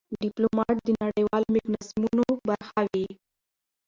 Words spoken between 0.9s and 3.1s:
نړېوالو میکانیزمونو برخه وي.